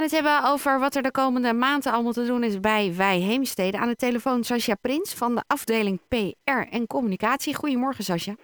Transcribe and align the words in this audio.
gaan 0.00 0.08
het 0.08 0.26
hebben 0.26 0.50
over 0.52 0.80
wat 0.80 0.94
er 0.94 1.02
de 1.02 1.10
komende 1.10 1.52
maanden 1.52 1.92
allemaal 1.92 2.12
te 2.12 2.26
doen 2.26 2.42
is 2.42 2.60
bij 2.60 2.92
Wij 2.96 3.18
Heemstede. 3.18 3.78
Aan 3.78 3.88
de 3.88 3.96
telefoon 4.06 4.42
Sascha 4.42 4.74
Prins 4.80 5.14
van 5.14 5.34
de 5.34 5.42
afdeling 5.46 6.00
PR 6.08 6.62
en 6.76 6.86
Communicatie. 6.86 7.54
Goedemorgen 7.54 8.04
Sascha. 8.04 8.34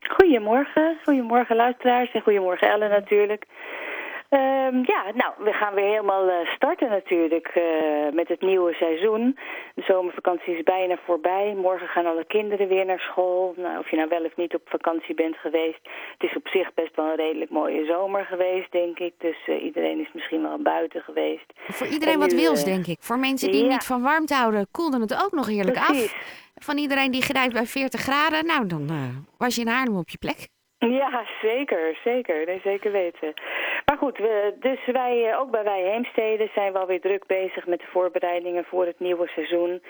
Goedemorgen, 0.00 0.98
goedemorgen 1.04 1.56
luisteraars 1.56 2.12
en 2.12 2.20
goedemorgen 2.20 2.68
Ellen 2.68 2.90
natuurlijk. 2.90 3.44
Um, 4.30 4.84
ja, 4.86 5.04
nou, 5.14 5.32
we 5.38 5.52
gaan 5.52 5.74
weer 5.74 5.88
helemaal 5.88 6.28
uh, 6.28 6.34
starten 6.54 6.88
natuurlijk 6.88 7.54
uh, 7.54 7.64
met 8.12 8.28
het 8.28 8.40
nieuwe 8.40 8.72
seizoen. 8.72 9.38
De 9.74 9.82
zomervakantie 9.82 10.56
is 10.56 10.62
bijna 10.62 10.98
voorbij. 11.04 11.54
Morgen 11.56 11.88
gaan 11.88 12.06
alle 12.06 12.24
kinderen 12.24 12.68
weer 12.68 12.84
naar 12.86 12.98
school. 12.98 13.54
Nou, 13.56 13.78
of 13.78 13.90
je 13.90 13.96
nou 13.96 14.08
wel 14.08 14.24
of 14.24 14.36
niet 14.36 14.54
op 14.54 14.62
vakantie 14.64 15.14
bent 15.14 15.36
geweest. 15.36 15.80
Het 16.18 16.30
is 16.30 16.36
op 16.36 16.48
zich 16.48 16.74
best 16.74 16.96
wel 16.96 17.06
een 17.06 17.16
redelijk 17.16 17.50
mooie 17.50 17.84
zomer 17.84 18.24
geweest, 18.24 18.72
denk 18.72 18.98
ik. 18.98 19.12
Dus 19.18 19.36
uh, 19.46 19.62
iedereen 19.64 20.00
is 20.00 20.10
misschien 20.12 20.42
wel 20.42 20.58
buiten 20.62 21.00
geweest. 21.00 21.52
Voor 21.54 21.86
iedereen 21.86 22.18
wat 22.18 22.32
wils, 22.32 22.64
denk 22.64 22.86
ik. 22.86 22.96
Voor 23.00 23.18
mensen 23.18 23.50
die 23.50 23.64
ja. 23.64 23.68
niet 23.68 23.84
van 23.84 24.02
warmte 24.02 24.34
houden, 24.34 24.66
koelde 24.70 25.00
het 25.00 25.24
ook 25.24 25.32
nog 25.32 25.46
heerlijk 25.46 25.84
Precies. 25.86 26.12
af. 26.12 26.52
Van 26.54 26.78
iedereen 26.78 27.10
die 27.10 27.22
gedijt 27.22 27.52
bij 27.52 27.66
40 27.66 28.00
graden, 28.00 28.46
nou, 28.46 28.66
dan 28.66 28.90
was 29.38 29.54
je 29.54 29.60
in 29.60 29.68
Haarlem 29.68 29.96
op 29.96 30.08
je 30.08 30.18
plek. 30.18 30.48
Ja, 30.88 31.24
zeker, 31.42 31.98
zeker. 32.04 32.46
Nee, 32.46 32.60
zeker 32.64 32.92
weten. 32.92 33.34
Maar 33.90 33.98
goed, 33.98 34.20
dus 34.60 34.86
wij, 34.86 35.36
ook 35.38 35.50
bij 35.50 35.64
Wij 35.64 35.82
Heemstede 35.82 36.48
zijn 36.54 36.72
we 36.72 36.78
alweer 36.78 37.00
druk 37.00 37.26
bezig 37.26 37.66
met 37.66 37.80
de 37.80 37.86
voorbereidingen 37.86 38.64
voor 38.64 38.86
het 38.86 39.00
nieuwe 39.00 39.28
seizoen. 39.28 39.82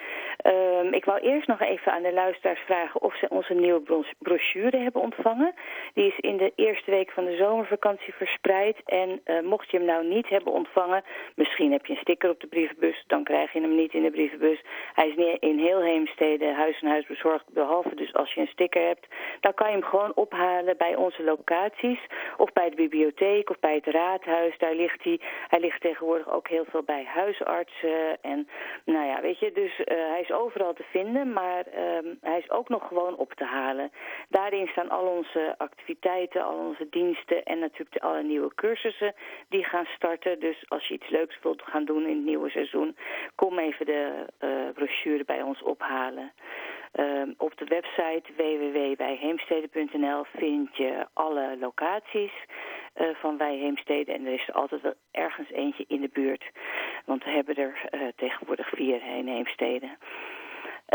Um, 0.45 0.93
ik 0.93 1.05
wou 1.05 1.19
eerst 1.19 1.47
nog 1.47 1.61
even 1.61 1.91
aan 1.91 2.01
de 2.01 2.13
luisteraars 2.13 2.59
vragen 2.59 3.01
of 3.01 3.15
ze 3.15 3.29
onze 3.29 3.53
nieuwe 3.53 4.03
brochure 4.19 4.77
hebben 4.77 5.01
ontvangen. 5.01 5.53
Die 5.93 6.07
is 6.07 6.19
in 6.19 6.37
de 6.37 6.51
eerste 6.55 6.91
week 6.91 7.11
van 7.11 7.25
de 7.25 7.35
zomervakantie 7.35 8.13
verspreid. 8.13 8.77
En 8.85 9.21
uh, 9.25 9.41
mocht 9.41 9.71
je 9.71 9.77
hem 9.77 9.85
nou 9.85 10.07
niet 10.07 10.29
hebben 10.29 10.53
ontvangen, 10.53 11.03
misschien 11.35 11.71
heb 11.71 11.85
je 11.85 11.93
een 11.93 11.99
sticker 11.99 12.29
op 12.29 12.39
de 12.39 12.47
brievenbus, 12.47 13.03
dan 13.07 13.23
krijg 13.23 13.53
je 13.53 13.61
hem 13.61 13.75
niet 13.75 13.93
in 13.93 14.03
de 14.03 14.11
brievenbus. 14.11 14.61
Hij 14.93 15.07
is 15.07 15.37
in 15.39 15.59
heel 15.59 15.81
Heemstede 15.81 16.53
huis 16.53 16.81
en 16.81 16.89
huis 16.89 17.05
bezorgd, 17.05 17.45
behalve 17.53 17.95
dus 17.95 18.13
als 18.13 18.33
je 18.33 18.41
een 18.41 18.47
sticker 18.47 18.87
hebt. 18.87 19.07
Dan 19.39 19.53
kan 19.53 19.67
je 19.67 19.73
hem 19.73 19.83
gewoon 19.83 20.11
ophalen 20.15 20.77
bij 20.77 20.95
onze 20.95 21.23
locaties 21.23 21.99
of 22.37 22.53
bij 22.53 22.69
de 22.69 22.75
bibliotheek 22.75 23.49
of 23.49 23.59
bij 23.59 23.75
het 23.75 23.89
raadhuis. 23.91 24.57
Daar 24.57 24.75
ligt 24.75 25.03
hij. 25.03 25.19
Hij 25.47 25.59
ligt 25.59 25.81
tegenwoordig 25.81 26.29
ook 26.29 26.47
heel 26.47 26.65
veel 26.65 26.83
bij 26.83 27.03
huisartsen. 27.05 28.21
En 28.21 28.47
nou 28.85 29.05
ja, 29.05 29.21
weet 29.21 29.39
je, 29.39 29.51
dus 29.51 29.79
uh, 29.79 29.85
hij 29.85 30.21
is 30.21 30.31
overal 30.31 30.73
te 30.73 30.83
vinden, 30.83 31.33
maar 31.33 31.65
um, 31.77 32.17
hij 32.21 32.37
is 32.37 32.49
ook 32.49 32.69
nog 32.69 32.87
gewoon 32.87 33.15
op 33.15 33.33
te 33.33 33.45
halen. 33.45 33.91
Daarin 34.29 34.67
staan 34.67 34.89
al 34.89 35.05
onze 35.05 35.55
activiteiten, 35.57 36.43
al 36.43 36.57
onze 36.57 36.87
diensten 36.89 37.43
en 37.43 37.59
natuurlijk 37.59 38.03
alle 38.03 38.23
nieuwe 38.23 38.55
cursussen 38.55 39.13
die 39.49 39.63
gaan 39.63 39.85
starten. 39.95 40.39
Dus 40.39 40.65
als 40.67 40.87
je 40.87 40.93
iets 40.93 41.09
leuks 41.09 41.39
wilt 41.41 41.61
gaan 41.61 41.85
doen 41.85 42.07
in 42.07 42.15
het 42.15 42.25
nieuwe 42.25 42.49
seizoen, 42.49 42.95
kom 43.35 43.59
even 43.59 43.85
de 43.85 44.25
uh, 44.39 44.49
brochure 44.73 45.23
bij 45.25 45.41
ons 45.41 45.61
ophalen. 45.61 46.31
Um, 46.99 47.33
op 47.37 47.57
de 47.57 47.65
website 47.65 48.23
www.bijheemstede.nl 48.35 50.23
vind 50.37 50.77
je 50.77 51.07
alle 51.13 51.57
locaties 51.59 52.31
uh, 52.95 53.07
van 53.13 53.37
Wij 53.37 53.57
Heemstede. 53.57 54.13
En 54.13 54.25
er 54.25 54.33
is 54.33 54.47
er 54.47 54.53
altijd 54.53 54.81
wel 54.81 54.93
ergens 55.11 55.51
eentje 55.51 55.85
in 55.87 56.01
de 56.01 56.09
buurt. 56.13 56.51
Want 57.05 57.23
we 57.23 57.29
hebben 57.29 57.55
er 57.55 57.89
uh, 57.91 58.01
tegenwoordig 58.15 58.69
vier 58.69 59.01
in 59.17 59.27
Heemstede. 59.27 59.89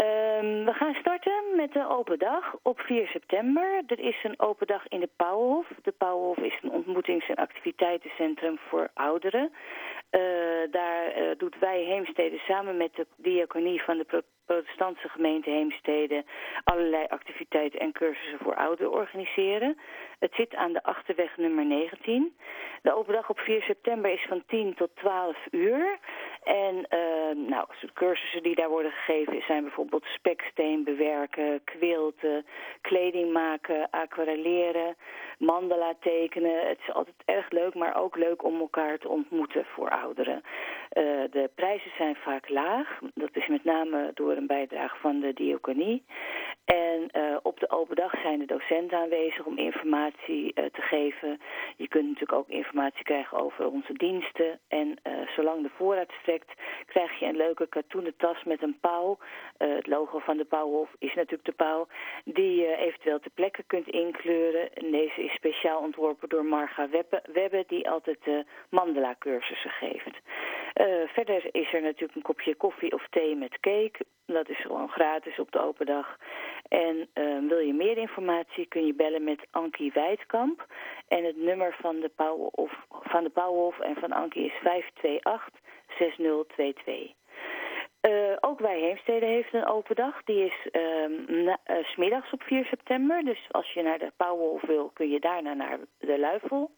Um, 0.05 0.65
we 0.65 0.73
gaan 0.73 0.95
starten 0.95 1.33
met 1.57 1.73
de 1.73 1.89
open 1.89 2.19
dag 2.19 2.55
op 2.63 2.81
4 2.81 3.07
september. 3.07 3.83
Er 3.87 3.99
is 3.99 4.17
een 4.23 4.41
open 4.41 4.67
dag 4.67 4.89
in 4.89 5.01
de 5.01 5.09
Pauwhof. 5.17 5.67
De 5.83 5.93
Pauwhof 5.93 6.37
is 6.37 6.59
een 6.63 6.71
ontmoetings- 6.71 7.29
en 7.29 7.35
activiteitencentrum 7.35 8.59
voor 8.69 8.91
ouderen. 8.95 9.53
Uh, 10.11 10.21
daar 10.71 11.19
uh, 11.19 11.31
doet 11.37 11.59
Wij 11.59 11.83
Heemstede 11.83 12.39
samen 12.39 12.77
met 12.77 12.95
de 12.95 13.07
diaconie 13.17 13.83
van 13.83 13.97
de 13.99 14.25
protestantse 14.47 15.09
gemeente 15.09 15.51
Heemstede 15.51 16.25
allerlei 16.65 17.07
activiteiten 17.09 17.81
en 17.81 17.93
cursussen 17.93 18.39
voor 18.39 18.55
ouderen 18.55 18.93
organiseren. 18.93 19.79
Het 20.19 20.33
zit 20.35 20.55
aan 20.55 20.73
de 20.73 20.83
Achterweg 20.83 21.37
nummer 21.37 21.65
19. 21.65 22.37
De 22.83 22.95
open 22.95 23.15
dag 23.15 23.31
op 23.31 23.39
4 23.39 23.63
september 23.63 24.13
is 24.13 24.27
van 24.29 24.43
10 24.47 24.75
tot 24.75 24.91
12 24.95 25.37
uur. 25.51 25.99
En 26.43 26.75
uh, 26.75 27.49
nou, 27.49 27.67
cursussen 27.95 28.43
die 28.43 28.55
daar 28.55 28.69
worden 28.69 28.93
gegeven 28.93 29.43
zijn 29.47 29.63
bijvoorbeeld 29.63 30.05
speksteen 30.05 30.85
bewerken, 30.85 31.65
quilten, 31.65 32.47
kleding 32.81 33.33
maken, 33.33 33.91
aquarelleren, 33.91 34.97
mandala 35.39 35.95
tekenen. 36.01 36.69
Het 36.69 36.79
is 36.79 36.95
altijd 36.95 37.23
erg 37.25 37.51
leuk, 37.51 37.75
maar 37.75 37.97
ook 37.97 38.17
leuk 38.17 38.45
om 38.45 38.61
elkaar 38.61 38.99
te 38.99 39.09
ontmoeten 39.09 39.65
voor 39.65 39.91
ouderen. 39.91 40.43
Uh, 40.97 41.03
de 41.31 41.51
prijzen 41.55 41.91
zijn 41.97 42.17
vaak 42.17 42.49
laag. 42.49 42.99
Dat 43.15 43.31
is 43.33 43.47
met 43.47 43.65
name 43.65 44.11
door 44.15 44.37
een 44.37 44.47
bijdrage 44.47 44.97
van 44.97 45.21
de 45.21 45.33
diaconie. 45.33 46.05
En 46.65 47.09
uh, 47.13 47.37
op 47.43 47.61
de 47.61 47.71
open 47.71 47.97
dag 47.97 48.21
zijn 48.21 48.39
de 48.39 48.47
docenten 48.47 48.99
aanwezig 48.99 49.45
om 49.45 49.59
informatie 49.59 50.53
uh, 50.55 50.65
te 50.65 50.81
geven. 50.81 51.41
Je 51.77 51.89
kunt 51.89 52.05
natuurlijk 52.05 52.39
ook 52.39 52.49
informatie 52.49 53.05
krijgen 53.05 53.39
over 53.39 53.67
onze 53.67 53.93
diensten. 53.93 54.59
En 54.69 54.99
zolang 55.37 55.63
de 55.63 55.71
voorraad 55.77 56.13
strekt, 56.21 56.53
krijg 56.87 57.19
je 57.19 57.27
een 57.27 57.37
leuke 57.37 57.67
katoenen 57.67 58.17
tas 58.17 58.45
met 58.45 58.63
een 58.63 58.79
pauw. 58.81 59.19
het 59.59 59.87
logo 59.87 60.19
van 60.19 60.37
de 60.37 60.45
Pauwhof 60.45 60.91
is 60.99 61.15
natuurlijk 61.15 61.45
de 61.45 61.65
pauw. 61.65 61.87
Die 62.25 62.61
je 62.61 62.77
eventueel 62.77 63.21
ter 63.21 63.31
plekke 63.31 63.63
kunt 63.67 63.89
inkleuren. 63.89 64.75
En 64.75 64.91
deze 64.91 65.25
is 65.25 65.33
speciaal 65.33 65.81
ontworpen 65.81 66.29
door 66.29 66.45
Marga 66.45 66.89
Webbe, 66.89 67.23
Webbe 67.33 67.65
die 67.67 67.91
altijd 67.91 68.19
de 68.25 68.45
mandala 68.71 69.15
cursussen 69.19 69.71
geeft. 69.71 70.21
Verder 71.07 71.55
is 71.55 71.73
er 71.73 71.83
natuurlijk 71.83 72.15
een 72.15 72.23
kopje 72.23 72.55
koffie 72.55 72.93
of 72.93 73.07
thee 73.11 73.37
met 73.37 73.61
cake. 73.61 74.05
Dat 74.27 74.49
is 74.49 74.61
gewoon 74.61 74.89
gratis 74.89 75.39
op 75.39 75.53
de 75.53 75.61
open 75.61 75.87
dag. 75.87 76.17
En 76.69 77.09
uh, 77.15 77.49
wil 77.49 77.59
je 77.59 77.75
meer 77.75 77.97
informatie 77.97 78.67
kun 78.67 78.87
je 78.87 78.95
bellen 78.95 79.25
met 79.25 79.47
Ankie 79.51 79.93
Wijdkamp. 79.93 80.67
En 81.09 81.25
het 81.25 81.37
nummer 81.37 81.77
van 81.81 82.01
de 82.01 82.09
Pauwhof, 82.09 82.73
van 82.89 83.25
de 83.25 83.75
en 83.81 83.97
van 83.97 84.13
Ankie 84.13 84.45
is 84.45 84.59
528 84.63 85.51
6022. 85.99 87.15
Uh, 88.09 88.37
ook 88.41 88.61
wij 88.61 88.79
Heemstede 88.79 89.27
heeft 89.27 89.55
een 89.55 89.67
open 89.67 89.97
dag. 89.97 90.23
Die 90.25 90.45
is 90.45 90.69
uh, 90.73 91.85
smiddags 91.85 92.33
op 92.33 92.43
4 92.43 92.65
september. 92.65 93.25
Dus 93.25 93.47
als 93.51 93.73
je 93.73 93.83
naar 93.83 93.99
de 93.99 94.13
Pauwhof 94.17 94.63
wil, 94.63 94.91
kun 94.95 95.09
je 95.11 95.21
daarna 95.21 95.55
naar 95.55 95.79
de 95.99 96.19
Luifel. 96.19 96.71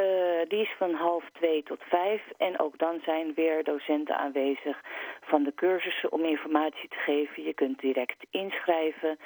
Uh, 0.00 0.48
die 0.48 0.60
is 0.60 0.74
van 0.78 0.94
half 0.94 1.24
twee 1.32 1.62
tot 1.62 1.82
vijf. 1.82 2.22
En 2.36 2.58
ook 2.58 2.78
dan 2.78 3.00
zijn 3.04 3.34
weer 3.34 3.64
docenten 3.64 4.16
aanwezig 4.16 4.80
van 5.20 5.42
de 5.42 5.54
cursussen 5.54 6.12
om 6.12 6.24
informatie 6.24 6.88
te 6.88 6.96
geven. 6.96 7.42
Je 7.42 7.54
kunt 7.54 7.80
direct 7.80 8.26
inschrijven. 8.30 9.10
Uh, 9.10 9.16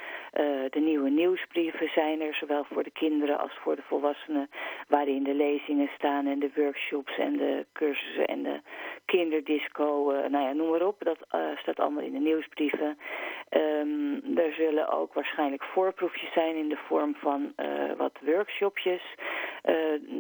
de 0.70 0.80
nieuwe 0.80 1.10
nieuwsbrieven 1.10 1.88
zijn 1.88 2.20
er, 2.20 2.34
zowel 2.34 2.64
voor 2.64 2.82
de 2.82 2.90
kinderen 2.90 3.38
als 3.38 3.52
voor 3.62 3.76
de 3.76 3.82
volwassenen. 3.82 4.50
Waarin 4.88 5.22
de 5.22 5.34
lezingen 5.34 5.90
staan 5.94 6.26
en 6.26 6.38
de 6.38 6.50
workshops 6.54 7.18
en 7.18 7.36
de 7.36 7.66
cursussen 7.72 8.26
en 8.26 8.42
de 8.42 8.60
kinderdisco. 9.04 10.12
Uh, 10.12 10.26
nou 10.28 10.44
ja, 10.44 10.52
noem 10.52 10.70
maar 10.70 10.86
op. 10.86 11.04
Dat 11.04 11.18
staat 11.56 11.80
allemaal 11.80 12.04
in 12.04 12.12
de 12.12 12.18
nieuwsbrieven. 12.18 12.98
Um, 13.50 14.36
er 14.36 14.52
zullen 14.52 14.88
ook 14.88 15.14
waarschijnlijk 15.14 15.62
voorproefjes 15.62 16.32
zijn 16.32 16.56
in 16.56 16.68
de 16.68 16.78
vorm 16.88 17.14
van 17.14 17.54
wat 17.96 18.18
workshopjes. 18.20 19.02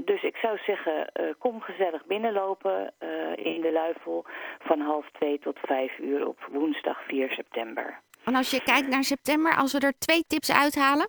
Dus 0.04 0.22
ik 0.22 0.36
zou 0.36 0.58
zeggen, 0.58 1.10
uh, 1.20 1.26
kom 1.38 1.60
gezellig 1.60 2.06
binnenlopen 2.06 2.92
uh, 3.00 3.46
in 3.54 3.60
de 3.60 3.72
Luifel 3.72 4.24
van 4.58 4.80
half 4.80 5.10
twee 5.12 5.38
tot 5.38 5.58
vijf 5.58 5.98
uur 5.98 6.26
op 6.26 6.48
woensdag 6.52 7.04
4 7.06 7.30
september. 7.30 8.00
En 8.24 8.34
als 8.34 8.50
je 8.50 8.62
kijkt 8.62 8.88
naar 8.88 9.04
september, 9.04 9.56
als 9.56 9.72
we 9.72 9.78
er 9.78 9.98
twee 9.98 10.24
tips 10.26 10.52
uithalen? 10.52 11.08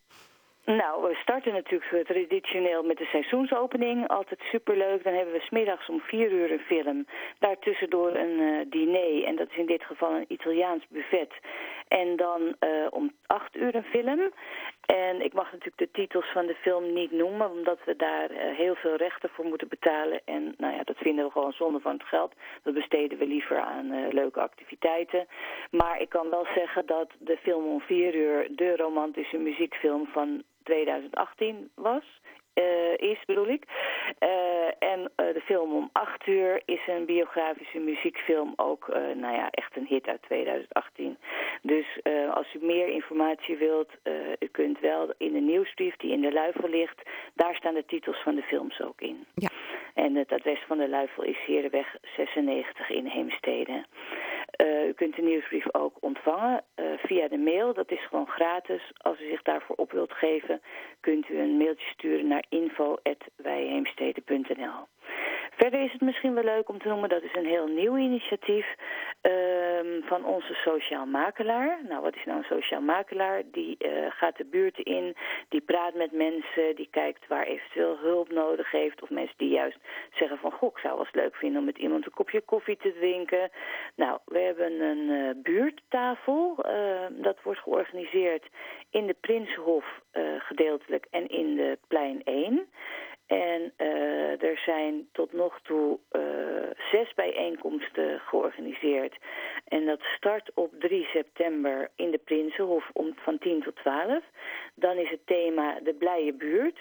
Nou, 0.78 1.02
we 1.02 1.16
starten 1.22 1.54
natuurlijk 1.54 2.08
traditioneel 2.08 2.84
met 2.84 2.98
de 2.98 3.06
seizoensopening. 3.06 4.08
Altijd 4.08 4.40
superleuk. 4.40 5.04
Dan 5.04 5.14
hebben 5.14 5.34
we 5.34 5.40
smiddags 5.40 5.90
om 5.90 6.00
vier 6.00 6.32
uur 6.32 6.52
een 6.52 6.60
film. 6.60 7.06
Daartussendoor 7.40 8.16
een 8.16 8.40
uh, 8.40 8.60
diner. 8.70 9.24
En 9.24 9.36
dat 9.36 9.50
is 9.50 9.58
in 9.58 9.66
dit 9.66 9.84
geval 9.84 10.16
een 10.16 10.26
Italiaans 10.28 10.84
buffet. 10.90 11.34
En 11.90 12.16
dan 12.16 12.42
uh, 12.42 12.88
om 12.90 13.12
acht 13.26 13.56
uur 13.56 13.76
een 13.76 13.84
film. 13.84 14.32
En 14.86 15.22
ik 15.22 15.34
mag 15.34 15.52
natuurlijk 15.52 15.78
de 15.78 15.92
titels 15.92 16.32
van 16.32 16.46
de 16.46 16.56
film 16.56 16.94
niet 16.94 17.12
noemen, 17.12 17.52
omdat 17.52 17.80
we 17.86 17.96
daar 17.96 18.32
uh, 18.32 18.38
heel 18.58 18.76
veel 18.76 18.96
rechten 18.96 19.30
voor 19.30 19.46
moeten 19.46 19.68
betalen. 19.68 20.22
En 20.26 20.54
nou 20.58 20.76
ja, 20.76 20.84
dat 20.84 20.98
vinden 20.98 21.26
we 21.26 21.32
gewoon 21.32 21.52
zonde 21.52 21.80
van 21.80 21.94
het 21.94 22.04
geld. 22.04 22.34
Dat 22.64 22.74
besteden 22.74 23.18
we 23.18 23.26
liever 23.26 23.60
aan 23.60 23.92
uh, 23.92 24.12
leuke 24.12 24.40
activiteiten. 24.40 25.28
Maar 25.72 26.02
ik 26.02 26.10
kan 26.10 26.30
wel 26.30 26.48
zeggen 26.56 26.86
dat 26.86 27.10
de 27.20 27.38
film 27.38 27.66
om 27.66 27.82
vier 27.82 28.16
uur 28.16 28.48
de 28.56 28.76
romantische 28.76 29.38
muziekfilm 29.38 30.08
van 30.08 30.44
2018 30.64 31.70
was. 31.76 32.04
Uh, 32.54 32.98
is, 32.98 33.26
bedoel 33.26 33.48
ik. 33.48 33.64
En 34.80 35.12
de 35.16 35.42
film 35.46 35.74
om 35.74 35.90
8 35.92 36.28
uur 36.28 36.62
is 36.66 36.88
een 36.88 37.06
biografische 37.06 37.80
muziekfilm, 37.80 38.54
ook 38.56 38.88
nou 39.16 39.36
ja, 39.36 39.50
echt 39.50 39.76
een 39.76 39.86
hit 39.86 40.08
uit 40.08 40.22
2018. 40.22 41.18
Dus 41.62 41.86
als 42.34 42.54
u 42.54 42.66
meer 42.66 42.88
informatie 42.88 43.58
wilt, 43.58 43.90
u 44.40 44.48
kunt 44.52 44.80
wel 44.80 45.14
in 45.18 45.34
de 45.34 45.40
nieuwsbrief 45.40 45.96
die 45.96 46.12
in 46.12 46.22
de 46.22 46.32
luifel 46.32 46.70
ligt, 46.70 47.02
daar 47.34 47.56
staan 47.56 47.74
de 47.74 47.86
titels 47.86 48.22
van 48.24 48.36
de 48.36 48.42
films 48.42 48.82
ook 48.82 49.02
in. 49.02 49.26
Ja. 49.36 49.50
En 49.94 50.16
het 50.16 50.32
adres 50.32 50.64
van 50.68 50.78
de 50.78 50.90
luifel 50.90 51.24
is 51.24 51.38
Herenweg 51.46 51.96
96 52.16 52.90
in 52.90 53.06
Heemstede. 53.06 53.86
Uh, 54.62 54.88
u 54.88 54.94
kunt 54.94 55.16
de 55.16 55.22
nieuwsbrief 55.22 55.74
ook 55.74 55.98
ontvangen 56.00 56.64
via 56.98 57.28
de 57.28 57.38
mail. 57.38 57.74
Dat 57.74 57.92
is 57.92 58.08
gewoon 58.08 58.28
gratis. 58.28 58.92
Als 58.98 59.22
u 59.22 59.30
zich 59.30 59.42
daarvoor 59.42 59.76
op 59.76 59.92
wilt 59.92 60.14
geven, 60.14 60.62
kunt 61.00 61.30
u 61.30 61.40
een 61.40 61.58
mailtje 61.58 61.90
sturen 61.90 62.28
naar 62.28 62.44
info.wijheemstede.nl. 62.50 64.88
Verder 65.62 65.84
is 65.84 65.92
het 65.92 66.02
misschien 66.02 66.34
wel 66.34 66.44
leuk 66.44 66.70
om 66.70 66.80
te 66.80 66.88
noemen, 66.88 67.10
dat 67.10 67.24
is 67.24 67.36
een 67.36 67.46
heel 67.46 67.68
nieuw 67.68 67.98
initiatief 67.98 68.76
uh, 69.22 69.32
van 70.02 70.26
onze 70.26 70.54
sociaal 70.54 71.06
makelaar. 71.06 71.80
Nou, 71.88 72.02
wat 72.02 72.16
is 72.16 72.26
nou 72.26 72.38
een 72.38 72.58
sociaal 72.58 72.82
makelaar? 72.82 73.42
Die 73.52 73.76
uh, 73.80 73.92
gaat 74.10 74.38
de 74.38 74.46
buurten 74.46 74.84
in, 74.84 75.16
die 75.50 75.62
praat 75.62 75.94
met 75.94 76.12
mensen, 76.12 76.76
die 76.76 76.88
kijkt 76.92 77.28
waar 77.28 77.46
eventueel 77.46 77.98
hulp 77.98 78.32
nodig 78.32 78.72
heeft. 78.72 79.02
Of 79.02 79.10
mensen 79.10 79.38
die 79.38 79.50
juist 79.50 79.78
zeggen 80.14 80.38
van, 80.38 80.52
goh, 80.52 80.70
ik 80.70 80.78
zou 80.78 80.94
wel 80.94 81.06
eens 81.06 81.16
leuk 81.16 81.36
vinden 81.36 81.60
om 81.60 81.66
met 81.66 81.78
iemand 81.78 82.06
een 82.06 82.12
kopje 82.12 82.42
koffie 82.42 82.78
te 82.78 82.94
drinken. 82.94 83.50
Nou, 83.96 84.20
we 84.26 84.40
hebben 84.40 84.82
een 84.82 85.10
uh, 85.10 85.30
buurttafel. 85.44 86.66
Uh, 86.66 86.74
dat 87.10 87.38
wordt 87.44 87.60
georganiseerd 87.60 88.46
in 88.90 89.08
de 89.08 89.16
Prinsenhof 89.22 89.86
gedeeltelijk 90.40 91.06
en 91.10 91.28
in 91.28 91.56
de 91.56 91.78
Plein 91.88 92.24
1. 92.24 92.68
En 93.30 93.74
uh, 93.78 94.44
er 94.44 94.58
zijn 94.66 95.08
tot 95.12 95.34
nog 95.34 95.60
toe 95.62 96.00
uh, 96.12 96.22
zes 96.92 97.14
bijeenkomsten 97.14 98.20
georganiseerd. 98.20 99.16
En 99.68 99.86
dat 99.86 100.02
start 100.02 100.52
op 100.54 100.74
3 100.80 101.06
september 101.06 101.90
in 101.96 102.12
de 102.12 102.18
Prinsenhof 102.18 102.90
om, 102.94 103.14
van 103.16 103.38
10 103.38 103.62
tot 103.62 103.76
12. 103.76 104.24
Dan 104.76 104.98
is 104.98 105.10
het 105.10 105.26
thema 105.26 105.80
de 105.84 105.94
blije 105.94 106.34
buurt. 106.34 106.80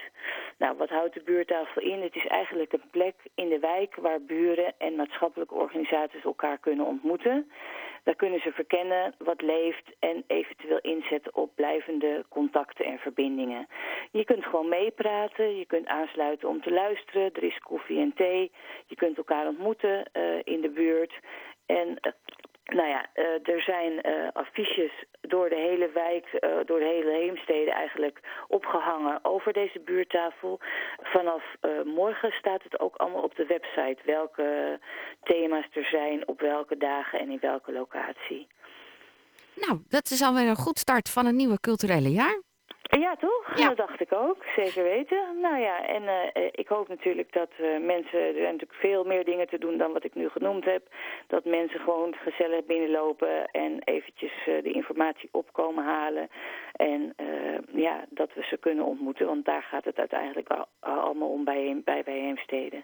Nou, 0.57 0.77
wat 0.77 0.89
houdt 0.89 1.13
de 1.13 1.23
buurttafel 1.23 1.81
in? 1.81 2.01
Het 2.01 2.15
is 2.15 2.27
eigenlijk 2.27 2.73
een 2.73 2.89
plek 2.91 3.15
in 3.35 3.49
de 3.49 3.59
wijk 3.59 3.95
waar 3.95 4.21
buren 4.21 4.73
en 4.77 4.95
maatschappelijke 4.95 5.55
organisaties 5.55 6.23
elkaar 6.23 6.57
kunnen 6.57 6.85
ontmoeten. 6.85 7.51
Daar 8.03 8.15
kunnen 8.15 8.39
ze 8.39 8.51
verkennen 8.51 9.13
wat 9.17 9.41
leeft 9.41 9.91
en 9.99 10.23
eventueel 10.27 10.79
inzetten 10.81 11.35
op 11.35 11.55
blijvende 11.55 12.25
contacten 12.29 12.85
en 12.85 12.97
verbindingen. 12.97 13.67
Je 14.11 14.25
kunt 14.25 14.43
gewoon 14.45 14.69
meepraten, 14.69 15.57
je 15.57 15.65
kunt 15.65 15.87
aansluiten 15.87 16.49
om 16.49 16.61
te 16.61 16.71
luisteren. 16.71 17.33
Er 17.33 17.43
is 17.43 17.59
koffie 17.59 17.99
en 17.99 18.13
thee. 18.15 18.51
Je 18.85 18.95
kunt 18.95 19.17
elkaar 19.17 19.47
ontmoeten 19.47 20.09
uh, 20.13 20.39
in 20.43 20.61
de 20.61 20.69
buurt. 20.69 21.13
En 21.65 21.87
uh, 21.87 22.11
nou 22.65 22.87
ja, 22.87 23.09
uh, 23.15 23.53
er 23.55 23.61
zijn 23.61 24.01
affiches 24.33 24.91
door 25.21 25.49
de 25.49 25.55
hele 25.55 25.89
wijk, 25.93 26.25
door 26.65 26.79
de 26.79 26.85
hele 26.85 27.11
Heemstede 27.11 27.71
eigenlijk 27.71 28.19
opgehangen 28.47 29.19
over 29.21 29.53
deze 29.53 29.79
buurttafel. 29.79 30.59
Vanaf 31.01 31.43
morgen 31.85 32.31
staat 32.31 32.63
het 32.63 32.79
ook 32.79 32.95
allemaal 32.95 33.23
op 33.23 33.35
de 33.35 33.45
website 33.45 33.97
welke 34.05 34.79
thema's 35.23 35.67
er 35.71 35.85
zijn, 35.85 36.27
op 36.27 36.39
welke 36.39 36.77
dagen 36.77 37.19
en 37.19 37.29
in 37.29 37.39
welke 37.41 37.71
locatie. 37.71 38.47
Nou, 39.55 39.79
dat 39.87 40.09
is 40.09 40.21
alweer 40.21 40.47
een 40.47 40.55
goed 40.55 40.79
start 40.79 41.09
van 41.09 41.25
een 41.25 41.35
nieuwe 41.35 41.59
culturele 41.59 42.11
jaar. 42.11 42.41
Ja, 42.97 43.15
toch? 43.15 43.51
Ja. 43.55 43.67
Dat 43.67 43.77
dacht 43.77 44.01
ik 44.01 44.13
ook. 44.13 44.37
Zeker 44.55 44.83
weten. 44.83 45.39
Nou 45.41 45.59
ja, 45.59 45.85
en 45.85 46.03
uh, 46.03 46.47
ik 46.51 46.67
hoop 46.67 46.87
natuurlijk 46.87 47.33
dat 47.33 47.49
uh, 47.61 47.85
mensen... 47.85 48.19
Er 48.19 48.33
zijn 48.33 48.53
natuurlijk 48.53 48.79
veel 48.79 49.03
meer 49.03 49.25
dingen 49.25 49.47
te 49.47 49.57
doen 49.57 49.77
dan 49.77 49.93
wat 49.93 50.03
ik 50.03 50.15
nu 50.15 50.29
genoemd 50.29 50.65
heb. 50.65 50.87
Dat 51.27 51.45
mensen 51.45 51.79
gewoon 51.79 52.13
gezellig 52.13 52.65
binnenlopen 52.65 53.45
en 53.45 53.81
eventjes 53.83 54.31
uh, 54.47 54.63
de 54.63 54.71
informatie 54.71 55.29
opkomen 55.31 55.83
halen. 55.83 56.29
En 56.75 57.13
ja, 57.73 58.05
dat 58.09 58.33
we 58.33 58.43
ze 58.43 58.57
kunnen 58.57 58.85
ontmoeten. 58.85 59.25
Want 59.25 59.45
daar 59.45 59.63
gaat 59.63 59.85
het 59.85 59.97
uiteindelijk 59.97 60.49
al, 60.49 60.65
allemaal 60.79 61.29
om 61.29 61.43
bij, 61.43 61.81
bij, 61.85 62.03
bij 62.03 62.19
Heemstede. 62.19 62.83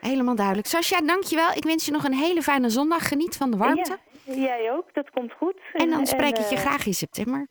Helemaal 0.00 0.34
duidelijk. 0.34 0.66
Sascha, 0.66 1.00
dankjewel. 1.00 1.50
Ik 1.54 1.64
wens 1.64 1.86
je 1.86 1.92
nog 1.92 2.04
een 2.04 2.14
hele 2.14 2.42
fijne 2.42 2.68
zondag. 2.68 3.08
Geniet 3.08 3.36
van 3.36 3.50
de 3.50 3.56
warmte. 3.56 3.96
Ja, 4.24 4.34
jij 4.34 4.72
ook. 4.72 4.94
Dat 4.94 5.10
komt 5.10 5.32
goed. 5.32 5.60
En 5.72 5.90
dan 5.90 6.06
spreek 6.06 6.36
en, 6.36 6.42
ik 6.42 6.50
je 6.50 6.56
graag 6.56 6.86
in 6.86 6.94
september. 6.94 7.48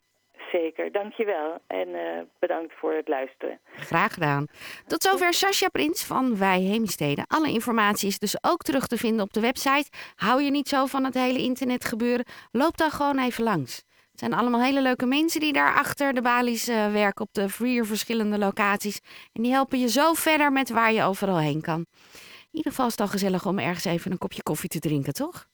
Zeker, 0.52 0.92
dankjewel. 0.92 1.58
En 1.68 1.88
uh, 1.88 2.22
bedankt 2.40 2.74
voor 2.80 2.94
het 2.94 3.08
luisteren. 3.08 3.60
Graag 3.76 4.14
gedaan. 4.14 4.48
Tot 4.88 5.04
zover 5.04 5.34
Sascha 5.34 5.70
Prins 5.70 6.04
van 6.04 6.38
Wij 6.38 6.60
Heemstede. 6.60 7.26
Alle 7.28 7.50
informatie 7.50 8.08
is 8.08 8.20
dus 8.20 8.38
ook 8.42 8.62
terug 8.62 8.88
te 8.88 8.98
vinden 8.98 9.22
op 9.22 9.34
de 9.34 9.40
website. 9.40 9.90
Hou 10.16 10.42
je 10.42 10.52
niet 10.52 10.68
zo 10.68 10.86
van 10.86 11.04
het 11.04 11.14
hele 11.14 11.40
internet 11.40 11.86
gebeuren? 11.86 12.26
Loop 12.52 12.78
dan 12.78 12.92
gewoon 12.92 13.20
even 13.20 13.44
langs. 13.44 13.76
Het 14.12 14.20
zijn 14.20 14.34
allemaal 14.34 14.62
hele 14.62 14.82
leuke 14.82 15.06
mensen 15.06 15.40
die 15.40 15.54
daar 15.54 15.76
achter 15.76 16.14
de 16.14 16.22
balies 16.22 16.70
uh, 16.70 16.92
werken 16.92 17.26
op 17.26 17.34
de 17.34 17.50
vier 17.50 17.86
verschillende 17.86 18.38
locaties. 18.38 19.00
En 19.34 19.44
die 19.44 19.52
helpen 19.52 19.80
je 19.80 19.90
zo 19.90 20.14
verder 20.14 20.52
met 20.52 20.70
waar 20.70 20.94
je 20.94 21.04
overal 21.04 21.38
heen 21.38 21.62
kan. 21.62 21.86
In 22.52 22.64
ieder 22.64 22.72
geval 22.72 22.86
is 22.86 22.92
het 22.92 23.02
al 23.02 23.08
gezellig 23.08 23.46
om 23.46 23.60
ergens 23.60 23.86
even 23.86 24.12
een 24.12 24.18
kopje 24.18 24.44
koffie 24.44 24.70
te 24.70 24.80
drinken, 24.80 25.14
toch? 25.14 25.46